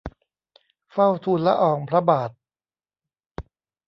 [0.91, 2.29] เฝ้าทูลละอองพระบาท